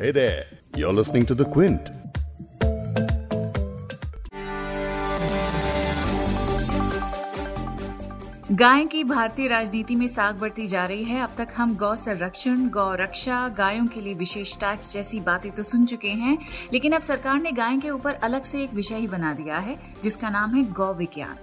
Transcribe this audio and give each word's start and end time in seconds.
Hey 0.00 0.12
there, 0.12 0.44
you're 0.76 0.92
listening 0.92 1.24
to 1.26 1.34
The 1.34 1.44
Quint. 1.44 1.88
गाय 8.52 8.84
की 8.84 9.02
भारतीय 9.04 9.48
राजनीति 9.48 9.96
में 9.96 10.06
साग 10.08 10.38
बढ़ती 10.38 10.66
जा 10.66 10.84
रही 10.86 11.04
है। 11.04 11.20
अब 11.22 11.34
तक 11.38 11.48
हम 11.56 11.74
गौ 11.76 11.94
संरक्षण 11.96 12.68
गौ 12.68 12.92
रक्षा 12.94 13.48
गायों 13.48 13.86
के 13.86 14.00
लिए 14.00 14.14
विशेष 14.14 14.56
टैक्स 14.56 14.92
जैसी 14.92 15.20
बातें 15.20 15.50
तो 15.50 15.62
सुन 15.62 15.86
चुके 15.86 16.12
हैं 16.22 16.38
लेकिन 16.72 16.92
अब 16.92 17.02
सरकार 17.02 17.40
ने 17.40 17.52
गाय 17.52 17.78
के 17.78 17.90
ऊपर 17.90 18.14
अलग 18.14 18.42
से 18.42 18.62
एक 18.64 18.74
विषय 18.74 18.96
ही 18.96 19.08
बना 19.08 19.34
दिया 19.34 19.58
है 19.58 19.78
जिसका 20.02 20.30
नाम 20.30 20.54
है 20.54 20.64
गौ 20.72 20.92
विज्ञान। 20.94 21.36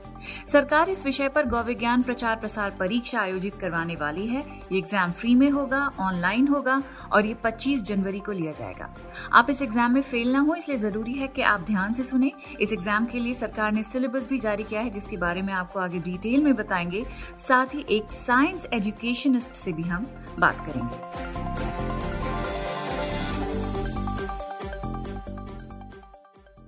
सरकार 0.48 0.90
इस 0.90 1.06
विषय 1.06 1.30
पर 1.30 1.46
गौ 1.46 1.62
विज्ञान 1.64 2.04
प्रचार 2.04 2.36
प्रसार 2.36 2.72
परीक्षा 2.80 3.20
आयोजित 3.20 3.56
करवाने 3.56 3.96
वाली 3.96 4.28
है। 4.28 4.42
ये 4.72 4.78
एग्ज़ाम 4.78 5.12
फ्री 5.12 5.36
में 5.36 5.50
होगा 5.50 5.92
ऑनलाइन 6.00 6.48
होगा 6.48 6.82
और 7.12 7.26
ये 7.26 7.34
25 7.44 7.84
जनवरी 7.84 8.20
को 8.20 8.32
लिया 8.32 8.52
जाएगा। 8.52 8.94
आप 9.34 9.50
इस 9.50 9.62
एग्ज़ाम 9.62 9.94
में 9.94 10.02
फेल 10.02 10.32
ना 10.32 10.40
हो, 10.40 10.56
इसलिए 10.56 10.78
ज़रूरी 10.78 11.14
है 11.14 11.28
कि 11.28 11.42
आप 11.42 11.62
ध्यान 11.62 11.94
से 11.94 12.04
सुने। 12.04 12.32
इस 12.62 12.74
एग्ज़ाम 12.74 13.06
के 13.06 13.20
लिए 13.20 13.34
सरकार 13.34 13.72
ने 13.72 13.84
सिलेबस 13.84 14.28
भी 14.30 14.38
जारी 14.38 14.64
किया 14.64 14.82
है, 14.82 14.90
जिसके 14.90 15.18
बारे 15.18 15.42
में 15.42 15.54
आपको 15.54 15.80
आगे 15.80 16.00
डिटेल 16.00 16.44
में 16.44 16.56
बताएँगे। 16.56 17.06
साथ 17.40 17.76
ही 17.76 17.86
एक 17.90 18.12
साइंस 18.12 18.68
एजुकेशनिस्ट 18.74 19.52
से 19.52 19.74
भी 19.74 19.84
हम 19.84 20.08
बात 20.40 20.66
करेंगे। 20.66 21.95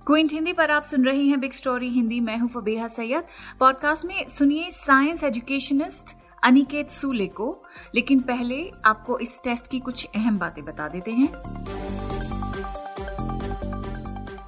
क्विंट 0.08 0.32
हिंदी 0.32 0.52
पर 0.52 0.70
आप 0.70 0.82
सुन 0.82 1.04
रहे 1.04 1.22
हैं 1.22 1.40
बिग 1.40 1.52
स्टोरी 1.52 1.88
हिंदी। 1.88 2.20
मैं 2.20 2.38
हूँ 2.38 2.48
फबेहा 2.48 2.86
सैयद। 2.86 3.24
पॉडकास्ट 3.60 4.04
में 4.04 4.28
सुनिए 4.28 4.70
साइंस 4.70 5.24
एजुकेशनिस्ट 5.24 6.16
अनिकेत 6.44 6.90
सूले 6.90 7.26
को। 7.26 7.64
लेकिन 7.94 8.20
पहले 8.20 8.72
आपको 8.84 9.18
इस 9.18 9.40
टेस्ट 9.44 9.70
की 9.70 9.80
कुछ 9.80 10.08
अहम 10.16 10.38
बातें 10.38 10.64
बता 10.64 10.88
देते 10.88 11.10
हैं। 11.10 11.28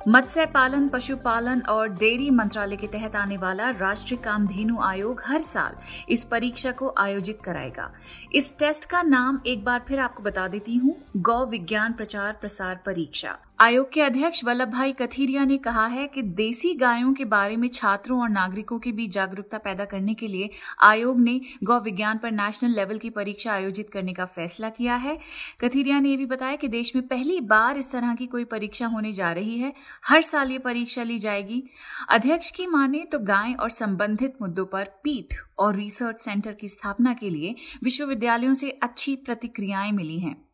मत्स्य 0.08 0.46
पालन, 0.46 0.88
पशुपालन 0.88 1.60
और 1.60 1.88
डेयरी 1.88 2.30
मंत्रालय 2.30 2.76
के 2.76 2.86
तहत 2.86 3.16
आने 3.16 3.36
वाला 3.36 3.70
राष्ट्रीय 3.70 4.20
कामधेनु 4.24 4.80
आयोग 4.80 5.22
हर 5.26 5.40
साल 5.40 5.76
इस 6.08 6.24
परीक्षा 6.24 6.72
को 6.72 6.94
आयोजित 6.98 7.38
कराएगा। 7.44 7.92
इस 8.32 8.58
टेस्ट 8.58 8.84
का 8.84 9.02
नाम 9.02 9.40
एक 9.46 9.64
बार 9.64 9.84
फिर 9.88 10.00
आपको 10.00 10.22
बता 10.22 10.48
देती 10.48 10.74
हूँ, 10.74 10.96
गौ 11.16 11.46
विज्ञान 11.46 11.92
प्रचार 11.92 12.32
प्रसार 12.32 12.80
परीक्षा। 12.86 13.38
आयोग 13.60 13.92
के 13.92 14.00
अध्यक्ष 14.00 14.44
वल्लभ 14.44 14.68
भाई 14.68 14.92
कथीरिया 14.92 15.44
ने 15.44 15.56
कहा 15.58 15.86
है 15.86 16.06
कि 16.06 16.22
देसी 16.22 16.74
गायों 16.74 17.12
के 17.14 17.24
बारे 17.24 17.56
में 17.56 17.68
छात्रों 17.68 18.20
और 18.20 18.28
नागरिकों 18.28 18.78
के 18.78 18.92
बीच 18.92 19.10
जागरूकता 19.10 19.58
पैदा 19.58 19.84
करने 19.84 20.14
के 20.14 20.28
लिए 20.28 20.50
आयोग 20.82 21.20
ने 21.20 21.40
गौ 21.64 21.78
विज्ञान 21.80 22.18
पर 22.18 22.30
नेशनल 22.30 22.70
लेवल 22.70 22.98
की 22.98 23.10
परीक्षा 23.10 23.52
आयोजित 23.52 23.90
करने 23.90 24.12
का 24.12 24.24
फैसला 24.24 24.68
किया 24.68 24.94
है। 24.94 25.18
कथीरिया 25.60 26.00
ने 26.00 26.10
यह 26.10 26.16
भी 26.16 26.26
बताया 26.26 26.56
कि 26.56 26.68
देश 26.68 26.96
में 26.96 27.06
पहली 27.06 27.40
बार 27.40 27.78
इस 27.78 27.92
तरह 27.92 28.14
की 28.14 28.26
कोई 28.26 28.44
परीक्षा 28.44 28.86
होने 28.86 29.12
जा 29.12 29.32
रही 29.32 29.58
है। 29.58 29.72
हर 30.04 30.22
साल 30.22 30.50
ये 30.50 30.58
परीक्षा 30.58 31.02
ली 31.02 31.18
जाएगी। 31.18 31.62
अध्यक्ष 32.08 32.50
की 32.50 32.66
माने 32.66 33.04
तो 33.12 33.18
गाय 33.18 33.52
और 33.52 33.70
संबंधित 33.70 34.42
मुद्दों 34.42 34.66
पर 34.66 34.84
पीठ 35.04 35.34
और 35.58 35.76
रिसर्च 35.76 36.20
सेंटर 36.20 36.52
की 36.52 36.68
स्थापना 36.68 37.14
के 37.14 37.30
लिए 37.30 37.54
विश्वविद्यालयों 37.84 38.54
से 38.54 38.70
अच्छी 38.70 39.16
प्रतिक्रियाएँ 39.16 39.92
मिली 39.92 40.18
हैं। 40.18 40.49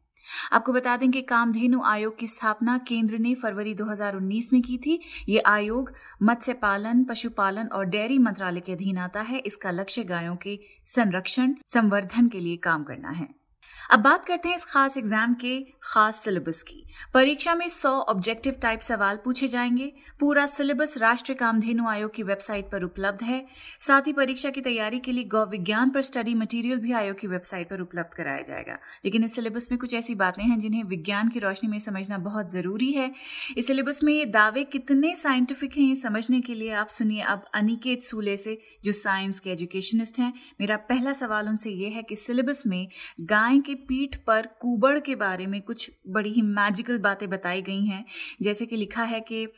आपको 0.52 0.72
बता 0.72 0.96
दें 0.96 1.10
कि 1.10 1.22
कामधेनु 1.22 1.82
आयोग 1.82 2.18
की 2.18 2.26
स्थापना 2.26 2.78
केंद्र 2.78 3.18
ने 3.18 3.34
फरवरी 3.34 3.74
2019 3.74 4.52
में 4.52 4.62
की 4.62 4.78
थी। 4.78 5.00
ये 5.28 5.38
आयोग 5.38 5.92
मत्स्य 6.22 6.52
पालन 6.52 7.04
पशुपालन 7.04 7.66
और 7.66 7.84
डेयरी 7.84 8.18
मंत्रालय 8.18 8.60
के 8.60 8.72
अधीन 8.72 8.98
आता 8.98 9.20
है। 9.20 9.38
इसका 9.38 9.70
लक्ष्य 9.70 10.04
गायों 10.04 10.36
के 10.36 10.60
संरक्षण, 10.84 11.54
संवर्धन 11.66 12.28
के 12.28 12.40
लिए 12.40 12.56
काम 12.56 12.84
करना 12.84 13.10
है। 13.10 13.45
अब 13.90 14.00
बात 14.00 14.24
करते 14.24 14.48
हैं 14.48 14.54
इस 14.54 14.64
खास 14.64 14.96
एग्ज़ाम 14.96 15.34
के 15.34 15.66
खास 15.82 16.16
सिलेबस 16.16 16.62
की। 16.62 16.86
परीक्षा 17.14 17.54
में 17.54 17.68
100 17.68 17.88
ऑब्जेक्टिव 17.88 18.54
टाइप 18.62 18.80
सवाल 18.80 19.16
पूछे 19.16 19.48
जाएँगे। 19.48 19.92
पूरा 20.20 20.46
सिलेबस 20.46 20.98
राष्ट्रीय 20.98 21.36
कामधेनु 21.36 21.88
आयोग 21.88 22.14
की 22.14 22.22
वेबसाइट 22.22 22.70
पर 22.70 22.82
उपलब्ध 22.82 23.22
है। 23.22 23.46
साथ 23.80 24.02
ही 24.06 24.12
परीक्षा 24.12 24.50
की 24.50 24.60
तैयारी 24.60 24.98
के 24.98 25.12
लिए 25.12 25.24
गौ 25.24 25.44
विज्ञान 25.46 25.90
पर 25.90 26.02
स्टडी 26.02 26.34
मटेरियल 26.34 26.78
भी 26.78 26.92
आयोग 26.92 27.18
की 27.18 27.26
वेबसाइट 27.26 27.70
पर 27.70 27.80
उपलब्ध 27.80 28.14
कराया 28.14 28.42
जाएगा। 28.42 28.78
लेकिन 29.04 29.24
इस 29.24 29.34
सिलेबस 29.34 29.68
में 29.70 29.80
कुछ 29.80 29.94
ऐसी 29.94 30.14
बातें 30.14 30.44
हैं 30.44 30.58
जिन्हें 30.60 30.84
विज्ञान 30.84 31.28
की 31.28 31.38
रोशनी 31.38 31.70
में 31.70 31.78
समझना 31.78 32.18
बहुत 32.18 32.52
ज़रूरी 32.52 32.92
है। 32.92 33.12
इस 33.56 33.66
सिलेबस 33.66 34.02
में 34.02 34.12
ये 34.12 34.24
दावे 34.24 34.64
कितने 34.64 35.14
साइंटिफिक 35.14 35.76
हैं 35.76 35.88
ये 35.88 35.96
समझने 35.96 36.40
के 36.40 36.54
लिए 36.54 36.72
आप 36.72 36.88
सुनिए 36.88 37.20
अब 37.20 37.44
अनिकेत 37.54 38.02
सूले 38.02 38.36
से, 38.36 38.58
जो 38.84 38.92
साइंस 38.92 39.40
के 39.40 39.50
एजुकेशनिस्ट 39.50 40.18
हैं। 40.18 40.32
मेरा 40.60 40.76
पहला 40.76 41.12
सवाल 41.12 41.48
उनसे 41.48 41.70
ये 41.70 41.88
है 41.88 42.02
कि 42.02 42.16
सिलेबस 42.16 42.62
में 42.66 42.88
गाय 43.20 43.55
के 43.60 43.74
पीठ 43.74 44.16
पर 44.16 44.46
कुबड़ 44.46 45.00
के 45.00 45.14
बारे 45.14 45.46
में 45.46 45.62
कुछ 45.62 45.90
बड़ी 46.08 46.30
ही 46.30 46.42
मैजिकल 46.42 46.98
बातें 46.98 47.30
बताई 47.30 47.62
गई 47.62 47.86
हैं। 47.86 48.04
जैसे 48.42 48.66
कि 48.66 48.76
लिखा 48.76 49.02
है 49.02 49.20
कि 49.20 49.48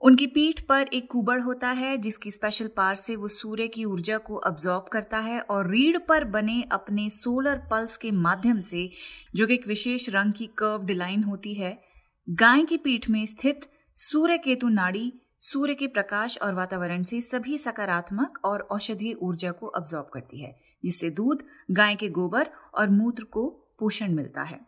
उनकी 0.00 0.26
पीठ 0.26 0.60
पर 0.60 0.86
एक 0.92 1.10
कुबड़ 1.10 1.40
होता 1.40 1.68
है, 1.68 1.98
जिसकी 1.98 2.30
स्पेशल 2.30 2.70
पार 2.76 2.94
से 2.94 3.16
वो 3.16 3.28
सूर्य 3.28 3.68
की 3.68 3.84
ऊर्जा 3.84 4.18
को 4.18 4.36
अब्जॉर्ब 4.36 4.84
करता 4.92 5.18
है 5.18 5.40
और 5.40 5.70
रीढ़ 5.70 5.98
पर 5.98 6.24
बने 6.24 6.64
अपने 6.72 7.10
सोलर 7.10 7.56
पल्स 7.56 7.96
के 7.96 8.10
माध्यम 8.10 8.60
से, 8.60 8.90
जो 9.34 9.46
कि 9.46 9.54
एक 9.54 9.68
विशेष 9.68 10.10
रंग 10.10 10.32
की 10.32 10.46
कर्व्ड 10.46 10.90
लाइन 10.90 11.24
होती 11.24 11.54
है, 11.54 11.82
गाय 12.30 12.62
की 12.62 12.76
पीठ 12.76 13.10
में 13.10 13.26
स्थित 13.26 13.60
सूर्य 13.96 14.38
केतु 14.38 14.68
नाड़ी, 14.68 15.12
सूर्य 15.40 15.74
के 15.74 15.86
प्रकाश 15.86 16.38
और 16.42 16.54
वातावरण 16.54 17.02
से 17.02 17.20
सभी 17.20 17.58
सकारात्मक 17.58 18.38
और 18.44 18.60
औषधीय 18.60 19.12
ऊर्जा 19.12 19.50
को 19.50 19.66
अब्जॉर्ब 19.66 20.10
करती 20.12 20.42
है। 20.42 20.71
जिससे 20.84 21.10
दूध, 21.10 21.42
गाय 21.70 21.94
के 21.94 22.08
गोबर 22.08 22.48
और 22.74 22.88
मूत्र 22.90 23.24
को 23.24 23.48
पोषण 23.78 24.12
मिलता 24.12 24.42
है। 24.42 24.60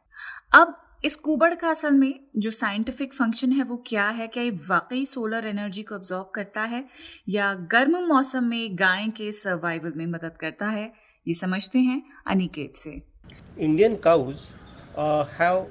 अब 0.55 0.81
इस 1.05 1.17
कुबड़ 1.17 1.55
का 1.55 1.69
असल 1.69 1.95
में 1.95 2.21
जो 2.37 2.51
साइंटिफिक 2.51 3.15
फ़ंक्शन 3.15 3.53
है 3.53 3.65
वो 3.65 3.77
क्या 3.87 4.09
है? 4.09 4.27
क्या 4.27 4.43
ये 4.43 4.51
वाकई 4.51 5.05
सोलर 5.05 5.47
एनर्जी 5.47 5.83
को 5.83 5.95
ऑब्जॉर्व 5.95 6.25
करता 6.35 6.63
है 6.63 6.85
या 7.29 7.53
गर्म 7.73 7.97
मौसम 8.07 8.45
में 8.45 8.79
गाय 8.79 9.09
के 9.09 9.31
सर्वाइवल 9.33 9.93
में 9.97 10.07
मदद 10.07 10.37
करता 10.41 10.67
है? 10.67 10.93
ये 11.29 11.35
समझते 11.35 11.79
हैं 11.79 12.03
अनिकेत 12.27 12.77
से। 12.77 12.91
इंडियन 13.59 13.97
काउज 13.97 14.49
हैव 15.39 15.67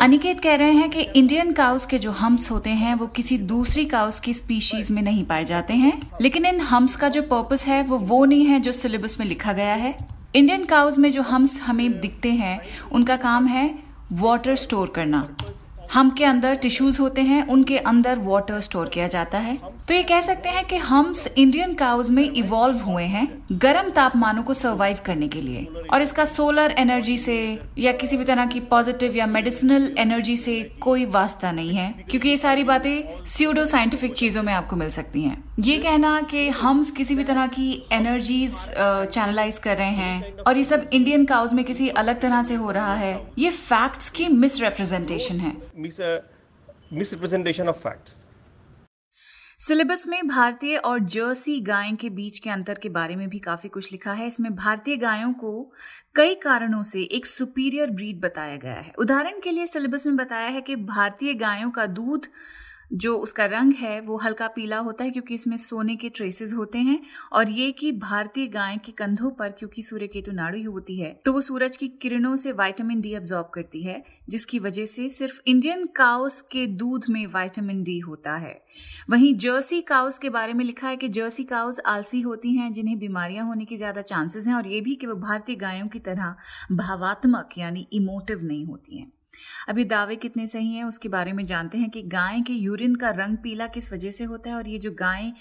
अनिकेत 0.00 0.40
कह 0.40 0.54
रहे 0.54 0.72
हैं 0.72 0.90
कि 0.90 1.00
इंडियन 1.00 1.52
काउस 1.52 1.86
के 1.86 1.98
जो 1.98 2.10
हम्स 2.10 2.50
होते 2.50 2.70
हैं, 2.70 2.94
वो 2.94 3.06
किसी 3.06 3.38
दूसरी 3.38 3.84
काउस 3.84 4.20
की 4.20 4.34
स्पीशीज 4.34 4.90
में 4.90 5.02
नहीं 5.02 5.24
पाए 5.24 5.44
जाते 5.44 5.74
हैं। 5.74 6.10
लेकिन 6.20 6.46
इन 6.46 6.60
हम्स 6.60 6.96
का 6.96 7.08
जो 7.08 7.22
पर्पस 7.22 7.66
है, 7.66 7.82
वो 7.82 7.98
वो 7.98 8.24
नहीं 8.24 8.44
है 8.44 8.60
जो 8.60 8.72
सिलेबस 8.72 9.16
में 9.20 9.26
लिखा 9.26 9.52
गया 9.52 9.74
है। 9.74 9.96
इंडियन 10.34 10.64
काउस 10.64 10.98
में 10.98 11.12
जो 11.12 11.22
हम्स 11.22 11.60
हमें 11.60 12.00
दिखते 12.00 12.30
हैं, 12.30 12.60
उनका 12.92 13.16
काम 13.16 13.46
है 13.46 13.78
वाटर 14.12 14.54
स्टोर 14.54 14.88
करना। 14.88 15.36
हम 15.92 16.10
के 16.10 16.24
अंदर 16.24 16.54
टिश्यूज 16.54 17.00
होते 17.00 17.20
हैं, 17.20 17.46
उनके 17.46 17.78
अंदर 17.78 18.18
वाटर 18.18 18.60
स्टोर 18.60 18.88
किया 18.88 19.06
जाता 19.06 19.38
है। 19.38 19.58
तो 19.88 19.94
ये 19.94 20.02
कह 20.02 20.20
सकते 20.20 20.48
हैं 20.48 20.64
कि 20.64 20.76
हम्स 20.78 21.26
इंडियन 21.28 21.72
काउज 21.74 22.10
में 22.10 22.22
इवॉल्व 22.24 22.78
हुए 22.80 23.02
हैं 23.04 23.26
गर्म 23.52 23.90
तापमानों 23.90 24.42
को 24.42 24.54
सर्वाइव 24.54 24.98
करने 25.06 25.28
के 25.28 25.40
लिए। 25.40 25.64
और 25.92 26.02
इसका 26.02 26.24
सोलर 26.24 26.74
एनर्जी 26.78 27.16
से 27.18 27.36
या 27.78 27.92
किसी 27.92 28.16
भी 28.16 28.24
तरह 28.24 28.46
की 28.46 28.60
पॉजिटिव 28.70 29.16
या 29.16 29.26
मेडिसिनल 29.26 29.92
एनर्जी 29.98 30.36
से 30.36 30.62
कोई 30.82 31.04
वास्ता 31.06 31.52
नहीं 31.52 31.74
है, 31.74 31.92
क्योंकि 32.10 32.28
ये 32.28 32.36
सारी 32.36 32.64
बातें 32.64 33.24
सीडो 33.26 33.66
साइंटिफिक 33.66 34.12
चीज़ों 34.14 34.42
में 34.42 34.52
आपको 34.52 34.76
मिल 34.76 34.90
सकती 34.90 35.22
हैं। 35.22 35.42
ये 35.60 35.78
कहना 35.78 36.20
कि 36.30 36.48
हम 36.54 36.82
किसी 36.96 37.14
भी 37.14 37.24
तरह 37.24 37.46
की 37.48 37.70
एनर्जीज 37.92 38.56
चैनलाइज 38.78 39.58
कर 39.58 39.76
रहे 39.76 39.92
हैं 39.92 40.36
और 40.38 40.56
ये 40.56 40.64
सब 40.64 40.90
इंडियन 40.92 41.24
काउज 41.26 41.52
में 41.52 41.64
किसी 41.64 41.88
अलग 41.90 42.20
तरह 42.20 42.42
से 42.42 42.54
हो 42.56 42.70
रहा 42.70 42.94
है, 42.94 43.14
ये 43.38 43.50
फैक्ट्स 43.52 44.10
की 44.10 44.28
मिसरेप्रेजेंटेशन 44.30 45.36
है। 45.36 45.56
मिसरिप्रेजेंटेशन 45.78 47.68
ऑफ़ 47.68 47.76
फैक्ट्स 47.78 48.23
सिलेबस 49.58 50.06
में 50.06 50.26
भारतीय 50.28 50.76
और 50.76 50.98
जर्सी 50.98 51.60
गाय 51.60 51.92
के 51.92 52.10
बीच 52.10 52.38
के 52.38 52.50
अंतर 52.50 52.74
के 52.74 52.88
बारे 52.88 53.16
में 53.16 53.28
भी 53.28 53.38
काफ़ी 53.38 53.68
कुछ 53.68 53.92
लिखा 53.92 54.12
है। 54.12 54.26
इसमें 54.26 54.54
भारतीय 54.54 54.96
गायों 54.96 55.32
को 55.32 55.72
कई 56.14 56.34
कारणों 56.34 56.82
से 56.82 57.02
एक 57.02 57.26
सुपीरियर 57.26 57.90
ब्रीड 57.90 58.20
बताया 58.20 58.56
गया 58.56 58.74
है। 58.74 58.92
उदाहरण 58.98 59.40
के 59.44 59.50
लिए 59.50 59.66
सिलेबस 59.66 60.06
में 60.06 60.16
बताया 60.16 60.48
है 60.48 60.60
कि 60.60 60.76
भारतीय 60.76 61.34
गायों 61.34 61.70
का 61.70 61.86
दूध 61.86 62.26
जो 62.94 63.16
उसका 63.16 63.44
रंग 63.46 63.72
है, 63.72 64.00
वो 64.00 64.16
हल्का 64.18 64.46
पीला 64.48 64.78
होता 64.78 65.04
है 65.04 65.10
क्योंकि 65.10 65.34
इसमें 65.34 65.56
सोने 65.56 65.96
के 65.96 66.08
ट्रेसेस 66.10 66.52
होते 66.52 66.78
हैं। 66.80 67.00
और 67.32 67.50
ये 67.50 67.70
कि 67.72 67.90
भारतीय 67.94 68.46
गाय 68.48 68.76
के 68.76 68.92
कंधों 68.92 69.30
पर, 69.30 69.50
क्योंकि 69.50 69.82
सूर्य 69.82 70.06
केतु 70.06 70.32
नाड़ी 70.32 70.62
होती 70.62 70.98
है 70.98 71.12
तो 71.24 71.32
वो 71.32 71.40
सूरज 71.40 71.76
की 71.76 71.88
किरणों 72.02 72.34
से 72.36 72.52
वाइटामिन 72.54 73.00
डी 73.00 73.14
अब्जॉर्ब 73.14 73.50
करती 73.54 73.82
है, 73.82 74.02
जिसकी 74.28 74.58
वजह 74.58 74.84
से 74.86 75.08
सिर्फ़ 75.08 75.40
इंडियन 75.46 75.86
काउस 75.96 76.40
के 76.42 76.66
दूध 76.66 77.06
में 77.10 77.26
वाइटामिन 77.26 77.82
डी 77.82 77.98
होता 77.98 78.36
है। 78.36 78.54
वहीं 79.10 79.34
जर्सी 79.36 79.80
काउस 79.82 80.18
के 80.18 80.30
बारे 80.30 80.52
में 80.52 80.64
लिखा 80.64 80.88
है 80.88 80.96
कि 80.96 81.08
जर्सी 81.10 81.44
काउस 81.44 81.80
आलसी 81.86 82.20
होती 82.20 82.56
हैं, 82.56 82.72
जिन्हें 82.72 82.98
बीमारियाँ 82.98 83.46
होने 83.46 83.64
की 83.64 83.76
ज़्यादा 83.76 84.00
चांसेस 84.02 84.46
हैं, 84.46 84.54
और 84.54 84.66
ये 84.66 84.80
भी 84.80 84.94
कि 84.94 85.06
वो 85.06 85.14
भारतीय 85.16 85.56
गायों 85.56 85.88
की 85.88 85.98
तरह 86.00 86.34
भावात्मक, 86.72 87.58
यानी 87.58 87.86
इमोटिव 87.92 88.44
नहीं 88.44 88.64
होती 88.66 88.98
हैं। 88.98 89.12
अभी 89.68 89.84
दावे 89.84 90.16
कितने 90.16 90.46
सही 90.46 90.74
हैं 90.74 90.84
उसके 90.84 91.08
बारे 91.08 91.32
में 91.32 91.44
जानते 91.46 91.78
हैं 91.78 91.90
कि 91.90 92.02
गाय 92.14 92.40
के 92.46 92.52
यूरिन 92.52 92.94
का 92.94 93.10
रंग 93.18 93.36
पीला 93.42 93.66
किस 93.66 93.92
वजह 93.92 94.10
से 94.10 94.24
होता 94.24 94.50
है 94.50 94.56
और 94.56 94.68
ये 94.68 94.78
जो 94.78 94.90
गाय 94.98 95.32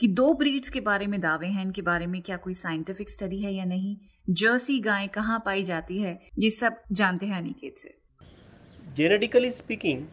की 0.00 0.08
दो 0.08 0.32
ब्रीड्स 0.34 0.70
के 0.70 0.80
बारे 0.80 1.06
में 1.06 1.20
दावे 1.20 1.46
हैं 1.46 1.62
इनके 1.62 1.82
बारे 1.82 2.06
में 2.06 2.20
क्या 2.22 2.36
कोई 2.36 2.54
साइंटिफिक 2.54 3.10
स्टडी 3.10 3.40
है 3.42 3.52
या 3.54 3.64
नहीं? 3.64 3.96
जर्सी 4.30 4.78
गाय 4.80 5.06
कहाँ 5.06 5.42
पाई 5.46 5.62
जाती 5.64 5.98
है? 5.98 6.18
ये 6.38 6.50
सब 6.50 6.76
जानते 6.92 7.26
हैं 7.26 7.36
अनिकेत 7.36 7.78
से। 7.78 7.96
Speaking, 9.50 10.06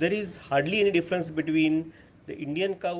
there 0.00 0.12
is 0.12 0.38
hardly 0.50 0.78
any 0.82 0.92
difference 0.92 1.30
between 1.30 1.82
the 2.28 2.36
Indian 2.38 2.74
cow 2.84 2.96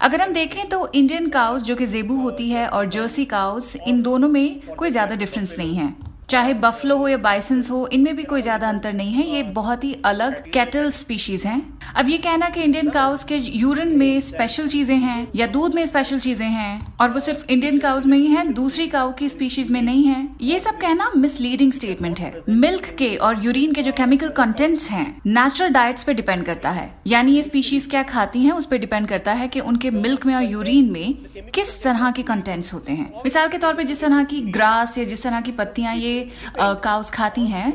अगर 0.00 0.20
हम 0.20 0.32
देखें 0.32 0.68
तो 0.68 0.90
इंडियन 0.94 1.28
काउस 1.30 1.62
जो 1.62 1.76
कि 1.76 1.86
जेबू 1.86 2.16
होती 2.20 2.48
है 2.50 2.66
और 2.68 2.88
जर्सी 2.90 3.24
काउस 3.24 3.74
इन 3.76 4.02
दोनों 4.02 4.28
में 4.28 4.76
कोई 4.76 4.90
ज़्यादा 4.90 5.14
डिफरेंस 5.14 5.54
नहीं 5.58 5.74
है। 5.76 6.15
चाहे 6.28 6.54
बफलो 6.54 6.96
हो 6.98 7.08
या 7.08 7.16
बाइसन्स 7.16 7.70
हो, 7.70 7.86
इनमें 7.86 8.16
भी 8.16 8.22
कोई 8.24 8.42
ज़्यादा 8.42 8.68
अंतर 8.68 8.92
नहीं 8.92 9.12
है। 9.12 9.26
ये 9.26 9.42
बहुत 9.54 9.84
ही 9.84 9.92
अलग 10.04 10.50
कैटल 10.52 10.90
स्पीशीज 10.90 11.44
हैं। 11.46 11.60
अब 11.96 12.08
ये 12.08 12.16
कहना 12.18 12.48
कि 12.48 12.62
इंडियन 12.62 12.88
काउस 12.90 13.22
के 13.24 13.36
यूरिन 13.36 13.96
में 13.98 14.20
स्पेशल 14.20 14.68
चीज़ें 14.68 14.96
हैं 14.96 15.26
या 15.36 15.46
दूध 15.46 15.74
में 15.74 15.84
स्पेशल 15.86 16.18
चीज़ें 16.18 16.46
हैं, 16.46 16.96
और 17.00 17.10
वो 17.10 17.20
सिर्फ़ 17.20 17.44
इंडियन 17.50 17.78
काउस 17.78 18.06
में 18.06 18.16
ही 18.18 18.26
है, 18.26 18.46
दूसरी 18.52 18.86
काउ 18.88 19.12
की 19.12 19.28
स्पीशीज 19.28 19.70
में 19.70 19.80
नहीं 19.82 20.04
है। 20.04 20.28
ये 20.42 20.58
सब 20.58 20.78
कहना 20.78 21.10
मिसलीडिंग 21.16 21.72
स्टेटमेंट 21.72 22.20
है। 22.20 22.32
मिल्क 22.48 22.86
के 22.98 23.14
और 23.18 23.44
यूरिन 23.44 23.72
के 23.72 23.82
जो 23.82 23.92
केमिकल 23.92 24.28
कंटेंट्स 24.36 24.90
हैं 24.90 25.06
नेचुरल 25.26 25.72
डाइट्स 25.72 26.04
पे 26.04 26.14
डिपेंड 26.14 26.44
करता 26.44 26.70
है। 26.70 26.90
यानी 27.06 27.36
ये 27.36 27.42
स्पीशीज 27.42 27.86
क्या 27.86 28.02
खाती 28.04 28.42
हैं, 28.42 28.52
उस 28.52 28.66
पर 28.66 28.78
डिपेंड 28.78 29.08
करता 29.08 29.32
है 29.32 29.48
कि 29.48 29.60
उनके 29.62 29.90
मिल्क 29.92 30.26
में 30.26 30.34
और 30.34 30.42
यूरिन 30.42 30.92
में 30.92 31.14
किस 31.54 31.82
तरह 31.82 32.10
के 32.10 32.22
कंटेंट्स 32.24 32.74
होते 32.74 32.92
हैं। 32.92 33.10
मिसाल 33.16 33.48
के 33.48 33.58
तौर 33.58 33.74
पर 33.74 33.82
जिस 33.84 34.00
तरह 34.00 34.22
की 34.24 34.40
ग्रास 34.50 34.98
या 34.98 35.04
जिस 35.04 35.22
तरह 35.22 35.40
की 35.40 35.52
पत्तियाँ, 35.52 35.94
ये 35.96 36.14
काउस 36.58 37.10
खाती 37.10 37.46
हैं 37.46 37.72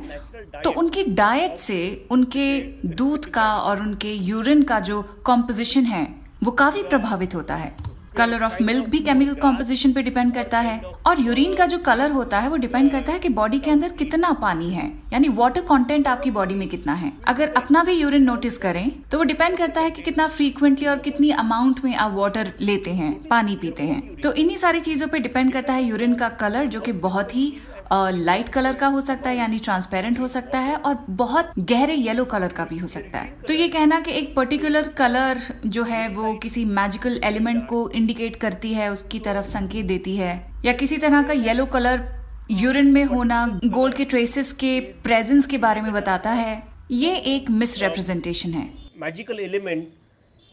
तो 0.63 0.69
उनकी 0.71 1.03
डाइट 1.13 1.57
से 1.59 2.07
उनके 2.11 2.61
दूध 2.87 3.25
का 3.29 3.51
और 3.53 3.81
उनके 3.81 4.13
यूरिन 4.13 4.63
का 4.63 4.79
जो 4.81 5.01
कॉम्पोजिशन 5.25 5.85
है, 5.85 6.07
वो 6.43 6.51
काफ़ी 6.53 6.83
प्रभावित 6.83 7.35
होता 7.35 7.55
है। 7.55 7.75
कलर 8.17 8.43
ऑफ़ 8.43 8.57
मिल्क 8.63 8.85
भी 8.85 8.99
केमिकल 8.99 9.33
कॉम्पोजिशन 9.33 9.91
पे 9.93 10.01
डिपेंड 10.03 10.33
करता 10.33 10.59
है, 10.59 10.81
और 11.05 11.19
यूरिन 11.19 11.53
का 11.55 11.65
जो 11.65 11.77
कलर 11.77 12.11
होता 12.11 12.39
है, 12.39 12.49
वो 12.49 12.55
डिपेंड 12.57 12.91
करता 12.91 13.11
है 13.11 13.19
कि 13.19 13.29
बॉडी 13.29 13.59
के 13.59 13.71
अंदर 13.71 13.91
कितना 13.93 14.31
पानी 14.41 14.69
है, 14.69 14.87
यानी 15.13 15.29
वाटर 15.29 15.61
कंटेंट 15.61 16.07
आपकी 16.07 16.31
बॉडी 16.31 16.55
में 16.55 16.67
कितना 16.67 16.93
है। 16.93 17.11
अगर 17.27 17.53
अपना 17.57 17.83
भी 17.83 17.93
यूरिन 17.93 18.23
नोटिस 18.23 18.57
करें 18.57 18.91
तो 19.03 19.17
वो 19.17 19.23
डिपेंड 19.23 19.57
करता 19.57 19.81
है 19.81 19.91
कि 19.91 20.01
कितना 20.01 20.27
फ्रीक्वेंटली 20.27 20.87
और 20.87 20.99
कितनी 20.99 21.31
अमाउंट 21.31 21.83
में 21.83 21.95
आप 21.95 22.13
वाटर 22.13 22.53
लेते 22.61 22.91
हैं, 22.91 23.13
पानी 23.27 23.55
पीते 23.55 23.83
हैं। 23.83 24.15
तो 24.17 24.33
इन्हीं 24.33 24.57
सारी 24.57 24.79
चीज़ों 24.81 25.07
पर 25.07 25.19
डिपेंड 25.19 25.53
करता 25.53 25.73
है 25.73 25.83
यूरिन 25.83 26.15
का 26.15 26.29
कलर 26.37 26.65
जो 26.65 26.81
कि 26.81 26.91
बहुत 27.01 27.35
ही 27.35 27.53
लाइट 27.93 28.49
कलर 28.49 28.73
का 28.73 28.87
हो 28.87 29.01
सकता 29.01 29.29
है, 29.29 29.37
यानी 29.37 29.57
ट्रांसपेरेंट 29.59 30.19
हो 30.19 30.27
सकता 30.27 30.59
है 30.59 30.75
और 30.75 30.95
बहुत 31.09 31.51
गहरे 31.59 31.93
येलो 31.93 32.25
कलर 32.25 32.53
का 32.53 32.65
भी 32.65 32.77
हो 32.77 32.87
सकता 32.87 33.19
है। 33.19 33.31
तो 33.47 33.53
ये 33.53 33.67
कहना 33.67 33.99
कि 33.99 34.11
एक 34.11 34.35
पर्टिकुलर 34.35 34.87
कलर 34.87 35.39
जो 35.65 35.83
है, 35.83 36.07
वो 36.09 36.33
किसी 36.33 36.65
मैजिकल 36.65 37.19
एलिमेंट 37.23 37.65
को 37.67 37.89
इंडिकेट 37.89 38.35
करती 38.35 38.73
है, 38.73 38.89
उसकी 38.91 39.19
तरफ़ 39.19 39.45
संकेत 39.45 39.85
देती 39.85 40.15
है। 40.15 40.33
या 40.65 40.73
किसी 40.73 40.97
तरह 40.97 41.23
का 41.23 41.33
येलो 41.33 41.65
कलर 41.65 42.03
यूरिन 42.51 42.91
में 42.91 43.03
होना 43.05 43.45
गोल्ड 43.65 43.95
के 43.95 44.05
ट्रेसेस 44.05 44.53
के 44.53 44.79
प्रेजेंस 45.03 45.47
के 45.47 45.57
बारे 45.57 45.81
में 45.81 45.91
बताता 45.93 46.31
है, 46.31 46.61
ये 46.91 47.15
एक 47.15 47.49
मिस 47.51 47.81
रिप्रेजेंटेशन 47.81 48.53
है। 48.53 48.69
मैजिकल 48.97 49.39
एलिमेंट 49.39 49.87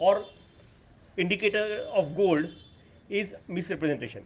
और 0.01 0.27
indicator 1.19 1.79
of 1.95 2.07
gold 2.17 2.49
is 3.11 3.35
misrepresentation 3.71 4.21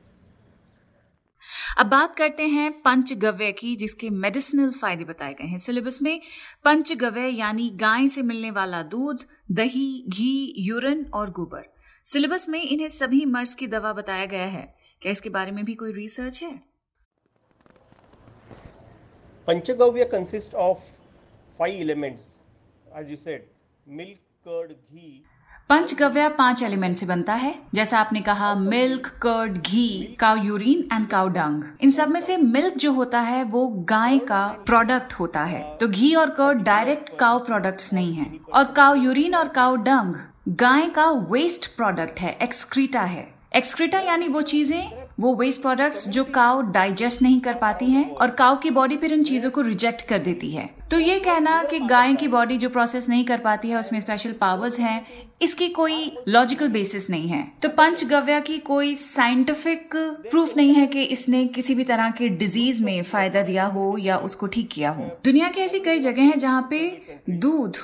अब 1.79 1.87
बात 1.87 2.17
करते 2.17 2.47
हैं 2.47 2.71
पंचगव्य 2.83 3.53
की, 3.53 3.77
जिसके 3.77 4.11
मेडिसिनल 4.11 4.71
फ़ायदे 4.71 5.05
बताए 5.05 5.35
गए 5.35 5.44
हैं। 5.44 5.59
सिलेबस 5.59 6.03
में 6.03 6.21
पंचगव्य 6.65 7.29
यानी 7.29 7.71
गाय 7.71 8.09
से 8.09 8.23
मिलने 8.23 8.50
वाला 8.50 8.83
दूध, 8.83 9.25
दही, 9.50 10.05
घी 10.09 10.55
यूरन 10.59 11.05
और 11.15 11.31
गोबर। 11.31 11.65
सिलेबस 12.05 12.49
में 12.49 12.62
इन्हें 12.62 12.89
सभी 12.89 13.25
मर्ज 13.25 13.55
की 13.55 13.67
दवा 13.67 13.93
बताया 13.93 14.27
गया 14.27 14.47
है। 14.47 14.62
क्या 15.03 15.12
इसके 15.12 15.31
बारे 15.31 15.50
में 15.50 15.65
भी 15.65 15.75
कोई 15.75 15.93
रिसर्च 15.93 16.43
है? 16.43 16.53
Panchagavya 19.47 20.05
consist 20.05 20.55
of 20.55 20.79
five 21.59 21.81
elements 21.81 22.41
as 22.97 23.11
you 23.11 23.17
said 23.17 23.49
milk 23.87 24.19
curd 24.49 24.73
ghee 24.73 25.25
panchagavya 25.70 26.29
पाँच 26.29 26.62
एलिमेंट 26.62 26.97
से 26.97 27.06
बनता 27.06 27.35
है। 27.35 27.55
जैसा 27.75 27.99
आपने 27.99 28.20
कहा, 28.20 28.55
milk, 28.55 29.06
curd, 29.23 29.56
ghee, 29.59 30.17
cow 30.20 30.37
urine 30.37 30.85
and 30.93 31.06
cow 31.09 31.29
dung. 31.29 31.62
इन 31.81 31.91
सब 31.91 32.09
में 32.09 32.20
से 32.20 32.37
मिल्क 32.37 32.76
जो 32.76 32.93
होता 32.93 33.20
है, 33.20 33.43
वो 33.44 33.67
गाय 33.88 34.19
का 34.19 34.47
प्रोडक्ट 34.67 35.12
होता 35.12 35.44
है। 35.44 35.62
तो 35.79 35.88
घी 35.88 36.14
और 36.14 36.31
कर्ड 36.31 36.62
डायरेक्ट 36.62 37.17
काउ 37.19 37.38
प्रोडक्ट्स 37.38 37.93
नहीं 37.93 38.12
है। 38.14 38.26
और 38.55 38.64
काउ 38.64 38.94
यूरिन 38.94 39.35
और 39.35 39.49
काउ 39.49 39.76
डंग, 39.76 40.14
गाय 40.49 40.87
का 40.87 41.11
वेस्ट 41.11 41.67
प्रोडक्ट 41.76 42.20
है 42.20 42.38
एक्सक्रीटा 42.43 43.00
है। 43.00 43.31
एक्सक्रीटा 43.56 43.99
यानी 43.99 44.29
वो 44.29 44.43
चीज़ें 44.43 45.01
वो 45.22 45.34
वेस्ट 45.36 45.60
प्रोडक्ट्स 45.62 46.08
जो 46.08 46.22
काउ 46.24 46.62
डाइजेस्ट 46.72 47.20
नहीं 47.22 47.40
कर 47.40 47.54
पाती 47.54 47.86
हैं 47.86 48.10
और 48.12 48.30
काउ 48.30 48.56
की 48.60 48.70
बॉडी 48.70 48.96
फिर 48.96 49.12
उन 49.14 49.22
चीज़ों 49.24 49.50
को 49.50 49.60
रिजेक्ट 49.60 50.02
कर 50.08 50.19
देती 50.19 50.50
है। 50.50 50.69
तो 50.90 50.98
ये 50.98 51.19
कहना 51.20 51.62
कि 51.64 51.78
गाय 51.80 52.14
की 52.14 52.28
बॉडी 52.28 52.56
जो 52.58 52.69
प्रोसेस 52.69 53.08
नहीं 53.08 53.24
कर 53.24 53.38
पाती 53.38 53.69
है, 53.69 53.78
उसमें 53.78 53.98
स्पेशल 54.00 54.32
पावर्स 54.32 54.78
हैं, 54.78 55.06
इसकी 55.42 55.69
कोई 55.69 56.12
लॉजिकल 56.28 56.69
बेसिस 56.69 57.08
नहीं 57.10 57.28
है। 57.28 57.42
तो 57.62 57.69
पंचगव्य 57.69 58.40
की 58.40 58.58
कोई 58.60 58.94
साइंटिफिक 58.96 59.96
प्रूफ 60.30 60.56
नहीं 60.56 60.74
है 60.74 60.86
कि 60.86 61.02
इसने 61.04 61.44
किसी 61.48 61.74
भी 61.74 61.84
तरह 61.84 62.10
के 62.10 62.28
डिज़ीज़ 62.28 62.82
में 62.82 63.02
फ़ायदा 63.02 63.42
दिया 63.42 63.64
हो 63.66 63.96
या 63.98 64.16
उसको 64.20 64.46
ठीक 64.46 64.69
किया 64.70 64.90
हो। 64.90 65.04
दुनिया 65.24 65.48
की 65.48 65.60
ऐसी 65.60 65.80
कई 65.80 65.98
जगह 65.98 66.22
हैं 66.22 66.38
जहाँ 66.38 66.66
पे 66.70 66.80
दूध 67.30 67.76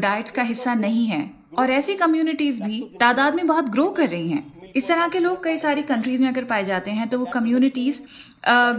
डाइट्स 0.00 0.30
का 0.30 0.42
हिस्सा 0.42 0.74
नहीं 0.76 1.06
है 1.06 1.30
और 1.58 1.70
ऐसी 1.70 1.94
कम्युनिटीज 1.96 2.62
भी 2.62 2.80
तादाद 3.00 3.34
में 3.34 3.46
बहुत 3.46 3.68
ग्रो 3.68 3.88
कर 3.90 4.08
रही 4.08 4.28
हैं। 4.28 4.59
इस 4.76 4.88
तरह 4.88 5.08
के 5.08 5.18
लोग 5.18 5.42
कई 5.44 5.56
सारी 5.56 5.82
कंट्रीज़ 5.82 6.22
में 6.22 6.28
अगर 6.28 6.44
पाए 6.44 6.64
जाते 6.64 6.90
हैं 6.90 7.08
तो 7.08 7.18
वो 7.18 7.24
कम्युनिटीज 7.24 8.02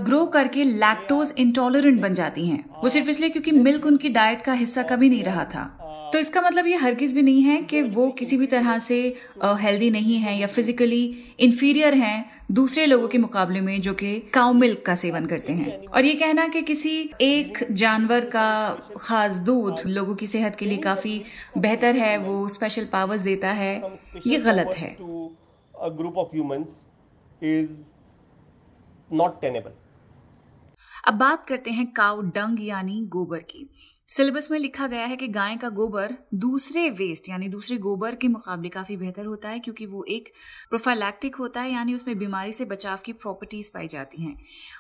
ग्रो 0.02 0.26
करके 0.28 0.64
लैक्टोज 0.64 1.34
इंटॉलरेंट 1.38 2.02
बन 2.02 2.14
जाती 2.14 2.48
हैं। 2.48 2.64
वो 2.84 2.90
सिर्फ़ 2.90 3.10
इसलिए 3.10 3.30
क्योंकि 3.30 3.52
मिल्क 3.52 3.86
उनकी 3.86 4.10
डाइट 4.10 4.42
का 4.42 4.54
हिस्सा 4.54 4.84
कभी 4.84 5.10
नहीं 5.10 5.24
रहा 5.24 5.46
था। 5.46 5.64
तो 6.14 6.20
इसका 6.20 6.42
मतलब 6.42 6.68
ये 6.68 6.76
हरगिज 6.76 7.14
भी 7.14 7.22
नहीं 7.22 7.42
है 7.42 7.62
कि 7.62 7.82
वो 7.82 8.10
किसी 8.12 8.38
भी 8.38 8.48
तरह 8.48 8.80
से 8.80 8.98
हेल्दी 9.60 9.90
नहीं 9.92 10.18
है 10.18 10.38
या 10.40 10.48
फिजिकली 10.48 11.04
इंफीरियर 11.40 11.94
हैं 11.94 12.30
दूसरे 12.52 12.86
लोगों 12.86 13.08
के 13.08 13.18
मुकाबले 13.18 13.62
में 13.62 13.82
जो 13.82 13.94
कि 13.94 14.20
काउ 14.34 14.54
मिल्क 14.54 14.82
का 14.86 14.96
सेवन 14.96 15.26
करते 15.26 15.54
हैं। 15.54 15.78
और 15.78 16.06
ये 16.06 16.14
कहना 16.14 16.48
कि 16.48 16.62
किसी 16.62 17.10
एक 17.22 17.66
जानवर 17.72 18.26
का 18.26 18.48
खास 18.98 19.36
दूध 19.42 19.82
लोगों 19.88 20.16
की 20.16 20.28
सेहत 20.28 20.56
के 20.56 20.66
लिए 20.66 20.78
काफ़ी 20.78 21.22
बेहतर 21.58 21.96
है, 21.96 22.18
वो 22.18 22.48
स्पेशल 22.50 22.88
पावर्स 22.92 23.22
देता 23.22 23.52
है, 23.52 23.82
ये 24.28 24.38
गलत 24.40 24.74
है। 24.78 24.96
A 25.82 25.92
group 25.92 26.18
of 26.18 26.32
humans 26.32 26.84
is 27.42 27.96
not 29.12 29.42
tenable. 29.42 29.74
अब 31.08 31.14
बात 31.14 31.46
करते 31.48 31.72
हैं 31.72 31.86
काउ 31.94 32.22
डंग 32.36 32.60
यानी 32.64 33.00
गोबर 33.10 33.40
की 33.52 33.70
सिलेबस 34.12 34.50
में 34.52 34.58
लिखा 34.60 34.86
गया 34.88 35.06
है 35.06 35.16
कि 35.16 35.28
गाय 35.28 35.56
का 35.56 35.68
गोबर 35.70 36.14
दूसरे 36.34 36.90
वेस्ट 36.90 37.30
यानी 37.30 37.48
दूसरे 37.50 37.78
गोबर 37.78 38.16
के 38.16 38.28
मुकाबले 38.28 38.70
काफ़ी 38.70 38.98
बेहतर 38.98 39.26
होता 39.26 39.50
है, 39.50 39.60
क्योंकि 39.60 39.86
वो 39.86 40.04
एक 40.04 40.28
प्रोफाइलैक्टिक 40.70 41.36
होता 41.36 41.62
है, 41.62 41.72
यानी 41.74 41.94
उसमें 41.94 42.18
बीमारी 42.18 42.52
से 42.52 42.66
बचाव 42.66 43.00
की 43.06 43.14
प्रॉपर्टीज़ 43.14 43.72
पाई 43.74 43.88
जाती 43.88 44.24
हैं। 44.24 44.36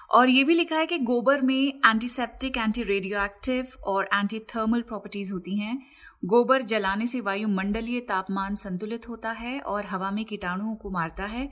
और 0.09 0.29
ये 0.29 0.43
भी 0.43 0.53
लिखा 0.53 0.77
है 0.77 0.85
कि 0.85 0.97
गोबर 0.99 1.41
में 1.41 1.55
एंटीसेप्टिक 1.55 2.57
एंटी 2.57 2.83
रेडियो 2.83 3.23
एक्टिव 3.23 3.67
और 3.83 4.09
एंटी 4.13 4.39
थर्मल 4.55 4.81
प्रॉपर्टीज़ 4.81 5.33
होती 5.33 5.57
हैं। 5.57 5.77
गोबर 6.25 6.61
जलाने 6.61 7.05
से 7.05 7.21
वायुमंडलीय 7.21 7.99
तापमान 7.99 8.55
संतुलित 8.55 9.09
होता 9.09 9.31
है 9.31 9.59
और 9.59 9.85
हवा 9.85 10.11
में 10.11 10.23
कीटाणुओं 10.25 10.75
को 10.75 10.89
मारता 10.89 11.25
है। 11.25 11.49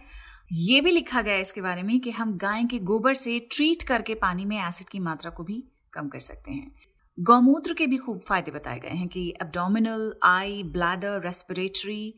ये 0.51 0.81
भी 0.81 0.91
लिखा 0.91 1.21
गया 1.21 1.33
है 1.33 1.41
इसके 1.41 1.61
बारे 1.61 1.83
में 1.83 1.99
कि 1.99 2.11
हम 2.11 2.37
गाय 2.37 2.63
के 2.63 2.79
गोबर 2.83 3.13
से 3.13 3.39
ट्रीट 3.51 3.83
करके 3.83 4.15
पानी 4.17 4.45
में 4.45 4.57
एसिड 4.67 4.89
की 4.89 4.99
मात्रा 4.99 5.31
को 5.31 5.43
भी 5.43 5.63
कम 5.93 6.07
कर 6.07 6.19
सकते 6.19 6.51
हैं। 6.51 6.71
गौमूत्र 7.19 7.73
के 7.73 7.85
भी 7.87 7.97
खूब 7.97 8.19
फ़ायदे 8.19 8.51
बताए 8.51 8.79
गए 8.79 8.89
हैं 8.89 9.07
कि 9.07 9.27
abdominal 9.41 10.13
eye 10.23 10.61
bladder 10.63 11.21
respiratory 11.21 12.13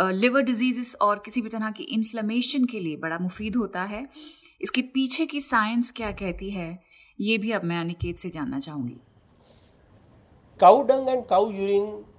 liver 0.00 0.42
diseases 0.42 0.94
और 1.02 1.22
किसी 1.24 1.40
भी 1.42 1.48
तरह 1.48 1.70
की 1.70 1.82
इन्फ्लेमेशन 1.82 2.64
के 2.64 2.80
लिए 2.80 2.96
बड़ा 2.96 3.18
मुफीद 3.18 3.56
होता 3.56 3.82
है। 3.82 4.06
इसके 4.60 4.82
पीछे 4.94 5.26
की 5.26 5.40
साइंस 5.40 5.90
क्या 5.90 6.10
कहती 6.12 6.50
है, 6.50 6.82
ये 7.20 7.38
भी 7.38 7.50
अब 7.50 7.64
मैं 7.64 7.80
अनिकेत 7.80 8.18
से 8.18 8.28
जानना 8.28 8.58
चाहूँगी। 8.58 8.96
Cow 10.60 10.82
dung 10.82 11.08
and 11.08 11.26
cow 11.26 11.50
urine 11.52 12.13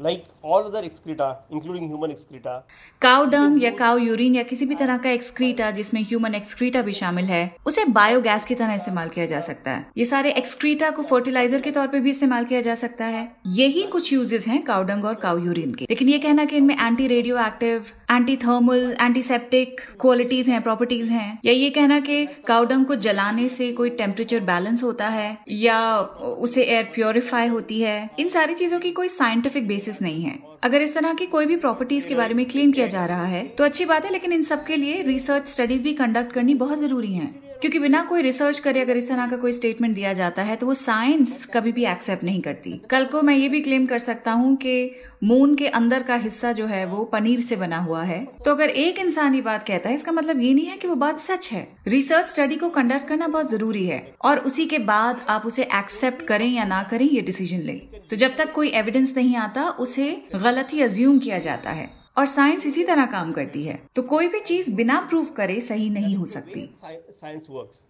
like 0.00 0.24
all 0.42 0.64
other 0.64 0.82
excreta, 0.82 1.38
including 1.50 1.88
human 1.88 2.10
excreta. 2.10 2.54
Cow 3.02 3.24
dung 3.26 3.62
या 3.62 3.70
काउ 3.70 3.98
यूरिन 3.98 4.34
या 4.34 4.42
किसी 4.42 4.66
भी 4.66 4.74
तरह 4.74 4.96
का 4.98 5.10
एक्सक्रीटा 5.10 5.70
जिसमें 5.70 6.00
ह्यूमन 6.02 6.34
एक्सक्रीटा 6.34 6.82
भी 6.82 6.92
शामिल 6.92 7.24
है, 7.24 7.56
उसे 7.66 7.84
बायोगैस 7.86 8.44
की 8.44 8.54
तरह 8.54 8.74
इस्तेमाल 8.74 9.08
किया 9.08 9.26
जा 9.26 9.40
सकता 9.40 9.70
है। 9.70 9.86
ये 9.98 10.04
सारे 10.04 10.30
एक्सक्रीटा 10.32 10.90
को 10.90 11.02
फर्टिलाइज़र 11.02 11.60
के 11.60 11.70
तौर 11.70 11.86
पे 11.86 12.00
भी 12.00 12.10
इस्तेमाल 12.10 12.44
किया 12.44 12.60
जा 12.60 12.74
सकता 12.74 13.04
है। 13.06 13.28
यही 13.54 13.82
कुछ 13.92 14.12
यूजेस 14.12 14.46
हैं 14.48 14.62
काउडंग 14.62 15.04
और 15.04 15.14
काउ 15.22 15.38
यूरिन 15.38 15.74
के। 15.74 15.86
लेकिन 15.90 16.08
ये 16.08 16.18
कहना 16.18 16.44
कि 16.44 16.56
इनमें 16.56 16.74
anti 16.76 17.06
radioactive 17.38 17.90
anti 18.10 18.36
thermal 18.36 18.96
antiseptic 19.00 19.80
qualities 20.00 20.48
हैं 20.48 20.62
प्रॉपर्टीज़ 20.62 21.10
हैं, 21.12 21.38
या 21.44 21.52
ये 21.52 21.70
कहना 21.70 21.98
कि 22.00 22.24
काउडंग 22.46 22.86
को 22.86 22.94
जलाने 22.96 23.48
से 23.48 23.70
कोई 23.72 23.90
टेम्परेचर 23.96 24.40
बैलेंस 24.44 24.82
होता 24.82 25.08
है, 25.08 25.36
या 25.50 25.78
उसे 25.98 26.62
एयर 26.62 26.90
प्योरीफाई 26.94 27.48
होती 27.48 27.80
है, 27.80 27.98
इन 28.18 28.28
सारी 28.28 28.54
चीज़ों 28.54 28.80
की 28.80 28.90
कोई 28.92 29.08
साइंटिफिक 29.08 29.66
बेसिस 29.68 29.85
नहीं 30.02 30.22
है। 30.22 30.55
अगर 30.62 30.82
इस 30.82 30.94
तरह 30.94 31.14
की 31.14 31.26
कोई 31.26 31.46
भी 31.46 31.56
प्रॉपर्टीज़ 31.56 32.06
के 32.08 32.14
बारे 32.14 32.34
में 32.34 32.44
क्लेम 32.46 32.72
किया 32.72 32.86
जा 32.86 33.04
रहा 33.06 33.24
है 33.26 33.46
तो 33.48 33.64
अच्छी 33.64 33.84
बात 33.84 34.04
है, 34.04 34.12
लेकिन 34.12 34.32
इन 34.32 34.42
सब 34.42 34.64
के 34.66 34.76
लिए 34.76 35.02
रिसर्च 35.02 35.48
स्टडीज़ 35.48 35.84
भी 35.84 35.92
कंडक्ट 35.94 36.32
करनी 36.32 36.54
बहुत 36.56 36.78
ज़रूरी 36.78 37.12
है। 37.12 37.26
क्योंकि 37.60 37.78
बिना 37.78 38.02
कोई 38.02 38.22
रिसर्च 38.22 38.58
करे 38.58 38.80
अगर 38.80 38.96
इस 38.96 39.08
तरह 39.08 39.26
का 39.26 39.36
कोई 39.36 39.52
स्टेटमेंट 39.52 39.94
दिया 39.94 40.12
जाता 40.12 40.42
है 40.42 40.56
तो 40.56 40.66
वो 40.66 40.74
साइंस 40.74 41.44
कभी 41.46 41.72
भी 41.72 41.84
एक्सेप्ट 41.86 42.24
नहीं 42.24 42.40
करती। 42.40 42.80
कल 42.90 43.04
को 43.04 43.22
मैं 43.22 43.36
ये 43.36 43.48
भी 43.48 43.60
क्लेम 43.60 43.86
कर 43.86 43.98
सकता 43.98 44.32
हूँ 44.32 44.54
कि 44.56 44.90
मून 45.24 45.54
के 45.56 45.68
अंदर 45.68 46.02
का 46.02 46.14
हिस्सा 46.14 46.50
जो 46.52 46.66
है, 46.66 46.84
वो 46.86 47.04
पनीर 47.04 47.40
से 47.40 47.56
बना 47.56 47.78
हुआ 47.78 48.02
है। 48.02 48.18
तो 48.44 48.50
अगर 48.50 48.70
एक 48.70 48.98
इंसान 48.98 49.34
ये 49.34 49.40
बात 49.40 49.66
कहता 49.66 49.88
है, 49.88 49.94
इसका 49.94 50.12
मतलब 50.12 50.40
ये 50.40 50.52
नहीं 50.54 50.66
है 50.66 50.76
कि 50.76 50.88
वो 50.88 50.94
बात 50.94 51.20
सच 51.20 51.50
है। 51.52 51.66
रिसर्च 51.88 52.26
स्टडी 52.26 52.56
को 52.56 52.68
कंडक्ट 52.68 53.08
करना 53.08 53.28
बहुत 53.28 53.50
ज़रूरी 53.50 53.84
है, 53.86 54.02
और 54.24 54.38
उसी 54.38 54.66
के 54.66 54.78
बाद 54.80 55.24
आप 55.28 55.46
उसे 55.46 55.62
एक्सेप्ट 55.74 56.26
करें 56.26 56.48
या 56.48 56.64
ना 56.64 56.82
करें, 56.82 57.06
ये 57.06 57.20
डिसीज़न 57.20 57.60
लें। 57.60 57.78
तो 58.10 58.16
जब 58.16 58.36
तक 58.36 58.52
कोई 58.52 58.68
एविडेंस 58.70 59.14
नहीं 59.16 59.36
आता, 59.36 59.62
उसे 59.62 60.10
गलत 60.46 60.72
ही 60.72 60.82
अज्यूम 60.82 61.18
किया 61.18 61.38
जाता 61.40 61.70
है। 61.72 61.90
और 62.16 62.26
साइंस 62.26 62.66
इसी 62.66 62.84
तरह 62.84 63.06
काम 63.06 63.32
करती 63.32 63.64
है। 63.64 63.80
तो 63.96 64.02
कोई 64.04 64.28
भी 64.28 64.38
चीज़ 64.42 64.74
बिना 64.74 65.00
प्रूव 65.00 65.26
करे 65.36 65.60
सही 65.62 65.90
नहीं 65.90 66.14
हो 66.16 66.26
सकती। 66.26 66.68
Science 66.82 67.46
works 67.50 67.84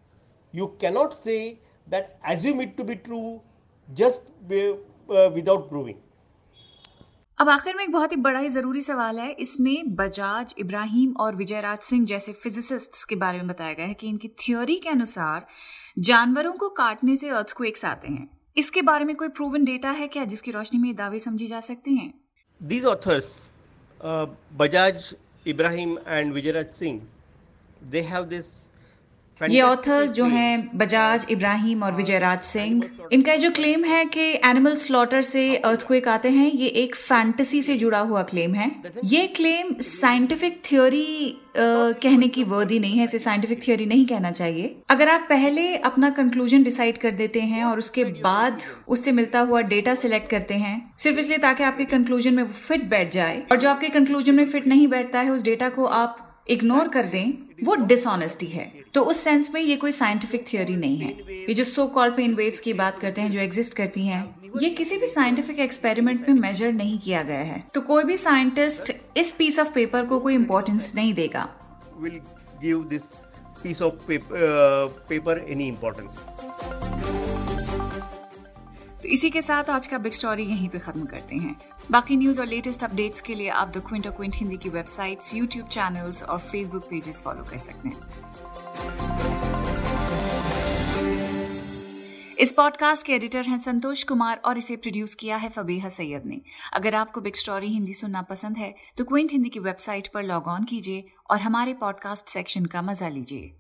you 0.55 0.67
cannot 0.81 1.13
say 1.13 1.37
that 1.87 2.19
assume 2.29 2.61
it 2.63 2.77
to 2.77 2.85
be 2.85 2.95
true 3.05 3.21
just 3.89 4.51
without 5.35 5.69
proving 5.69 5.99
अब 7.39 7.49
आखिर 7.49 7.75
में 7.77 7.83
एक 7.85 7.91
बहुत 7.93 8.13
ही 8.13 8.17
बड़ा 8.17 8.39
ही 8.41 8.49
ज़रूरी 8.49 8.81
सवाल 8.81 9.19
है। 9.19 9.31
इसमें 9.41 9.95
बजाज 9.95 10.55
इब्राहिम 10.59 11.13
और 11.21 11.37
विजयराज 11.37 11.79
सिंह 11.81 12.05
जैसे 12.07 12.33
फिजिसिस्ट्स 12.35 13.05
के 13.05 13.17
बारे 13.17 13.39
में 13.39 13.47
बताया 13.47 13.73
गया 13.73 13.87
है 13.87 13.95
कि 13.95 14.09
इनकी 14.09 14.29
थ्योरी 14.41 14.77
के 14.77 14.89
अनुसार 14.89 15.47
जानवरों 15.99 16.53
को 16.53 16.69
काटने 16.75 17.17
से 17.17 17.29
अर्थक्वेक्स 17.31 17.85
आते 17.85 18.09
हैं। 18.09 18.29
इसके 18.57 18.83
बारे 18.83 19.05
में 19.05 19.17
कोई 19.17 19.29
प्रूवन 19.31 19.65
डेटा 19.65 19.91
है 19.93 20.07
क्या 20.09 20.25
जिसकी 20.25 20.51
रोशनी 20.51 20.81
में 20.81 20.89
ये 20.89 20.95
दावे 20.95 21.19
समझे 21.19 21.47
जा 21.47 21.61
सकते 21.63 21.91
हैं? 21.91 22.13
these 22.61 22.85
authors, 22.85 23.51
uh, 24.01 24.27
Bajaj, 24.57 25.15
Ibrahim, 25.47 25.99
and 26.07 26.35
Vijayaraj 26.35 26.73
Singh, 26.73 27.07
they 27.91 28.03
have 28.03 28.31
this 28.31 28.71
ये 29.41 29.61
ऑथर्स 29.61 30.11
जो 30.11 30.25
हैं 30.25 30.79
बजाज 30.79 31.27
इब्राहिम 31.31 31.83
और 31.83 31.93
विजयराज 31.93 32.41
सिंह 32.41 32.83
इनका 33.13 33.35
जो 33.37 33.51
क्लेम 33.51 33.85
है 33.85 34.05
कि 34.05 34.23
एनिमल 34.45 34.75
स्लॉटर 34.75 35.23
से 35.23 35.57
अर्थक्वेक 35.57 36.09
आते 36.09 36.31
हैं 36.31 36.51
ये 36.53 36.69
एक 36.83 36.95
फैंटेसी 36.95 37.61
से 37.63 37.77
जुड़ा 37.77 37.99
हुआ 38.01 38.23
क्लेम 38.23 38.55
है। 38.55 38.71
ये 39.05 39.27
क्लेम 39.27 39.75
साइंटिफिक 39.81 40.61
थ्योरी 40.65 41.43
कहने 41.59 42.29
की 42.29 42.45
वर्दी 42.45 42.79
नहीं 42.79 42.99
है 42.99 43.05
इसे 43.05 43.19
साइंटिफिक 43.19 43.63
थ्योरी 43.65 43.87
नहीं 43.87 44.07
कहना 44.07 44.31
चाहिए। 44.31 44.75
अगर 44.91 45.09
आप 45.09 45.27
पहले 45.29 45.77
अपना 45.77 46.11
कंक्लूजन 46.11 46.63
डिसाइड 46.63 46.99
कर 46.99 47.11
देते 47.13 47.41
हैं 47.43 47.65
और 47.65 47.79
उसके 47.79 48.05
बाद 48.05 48.63
उससे 48.89 49.13
मिलता 49.13 49.41
हुआ 49.41 49.61
डेटा 49.63 49.95
सिलेक्ट 49.95 50.31
करते 50.31 50.55
हैं 50.55 50.77
सिर्फ़ 50.99 51.19
इसलिए 51.21 51.39
ताकि 51.39 51.65
आपके 51.65 51.85
कंक्लूजन 51.87 52.35
में 52.35 52.43
वो 52.43 52.53
फिट 52.53 52.85
बैठ 52.85 53.13
जाए। 53.13 53.43
और 53.51 53.57
जो 53.57 53.71
आपके 53.71 53.89
कंक्लूजन 53.89 54.35
में 54.35 54.47
फिट 54.47 54.67
नहीं 54.67 54.89
बैठता 54.89 55.21
है 55.21 55.31
उस 55.31 55.45
डेटा 55.45 55.69
को 55.69 55.85
आप 55.85 56.23
इग्नोर 56.47 56.89
कर 56.89 57.07
दें 57.07 57.33
वो 57.65 57.75
डिसऑनेस्टी 57.77 58.47
है। 58.47 58.65
तो 58.95 59.03
उस 59.03 59.21
सेंस 59.21 59.51
में 59.55 59.61
ये 59.61 59.77
कोई 59.77 59.93
साइंटिफिक 59.93 60.45
थियोरी 60.53 60.77
नहीं 60.77 60.99
है। 60.99 61.11
ये 61.39 61.55
जो 61.55 61.65
सो 61.65 61.87
कॉल 61.89 62.11
पेन 62.11 62.35
वेव्स 62.35 62.61
की 62.61 62.73
बात 62.75 62.99
करते 63.01 63.21
हैं 63.21 63.31
जो 63.33 63.39
एग्जिस्ट 63.41 63.77
करती 63.77 64.07
हैं 64.07 64.25
ये 64.63 64.71
किसी 64.71 64.97
भी 64.99 65.07
साइंटिफिक 65.07 65.59
एक्सपेरिमेंट 65.61 66.29
में 66.29 66.35
मेजर 66.37 66.73
नहीं 66.73 66.99
किया 66.99 67.23
गया 67.23 67.41
है। 67.41 67.63
तो 67.75 67.81
कोई 67.83 68.05
भी 68.05 68.17
साइंटिस्ट 68.17 68.93
इस 69.17 69.33
पीस 69.33 69.59
ऑफ़ 69.59 69.73
पेपर 69.73 70.07
को 70.07 70.19
कोई 70.21 70.35
इम्पोर्टेंस 70.35 70.95
नहीं 70.95 71.15
देगा। 71.15 71.49
Will 71.99 72.21
give 72.63 72.85
this 72.85 73.03
piece 73.63 73.83
of 73.83 73.95
paper 74.11 75.45
any 75.49 75.69
importance 75.69 76.25
तो 78.97 79.09
इसी 79.09 79.31
के 79.31 79.43
साथ 79.43 79.71
आज 79.71 79.87
का 79.87 79.99
बिग 79.99 80.13
स्टोरी 80.13 80.45
यहीं 80.45 80.69
पे 80.69 80.79
खत्म 80.79 81.05
करते 81.05 81.37
हैं। 81.37 81.57
बाकी 81.91 82.17
न्यूज़ 82.17 82.41
और 82.41 82.47
लेटेस्ट 82.47 82.85
अपडेट्स 82.85 83.21
के 83.21 83.35
लिए 83.35 83.49
आप 83.49 83.69
द 83.69 83.83
क्विंट 83.89 84.07
और 84.07 84.13
क्विंट 84.13 84.37
हिंदी 84.37 84.57
की 84.57 84.69
वेबसाइट्स 84.69 85.35
यूट्यूब 85.35 85.67
चैनल्स 85.69 86.23
और 86.23 86.39
फेसबुक 86.39 86.85
पेजेस 86.85 87.21
फॉलो 87.23 87.45
कर 87.45 87.59
सकते 87.59 87.89
हैं। 87.89 87.97
इस 92.39 92.53
पॉडकास्ट 92.53 93.07
के 93.07 93.13
एडिटर 93.13 93.45
हैं 93.45 93.59
संतोष 93.59 94.03
कुमार 94.05 94.41
और 94.45 94.59
इसे 94.59 94.77
प्रोड्यूस 94.77 95.15
किया 95.15 95.37
है 95.37 95.49
फबीहा 95.49 95.89
सैयद 95.89 96.27
ने। 96.27 96.41
अगर 96.73 96.95
आपको 96.95 97.21
बिग 97.21 97.35
स्टोरी 97.35 97.69
हिंदी 97.69 97.95
सुनना 97.95 98.23
पसंद 98.23 98.57
है 98.57 98.75
तो 98.99 99.05
क्विंट 99.05 99.33
हिंदी 99.33 99.49
की 99.49 99.61
वेबसाइट 99.61 100.09
पर 100.15 100.23
लॉग 100.23 100.47
ऑन 100.47 100.65
कीजिए 100.65 101.05
और 101.31 101.41
हमारे 101.41 101.75
पॉडकास्ट 101.75 102.29
सेक्शन 102.29 102.65
का 102.67 102.83
मज़ा 102.83 103.09
लीजिए। 103.09 103.53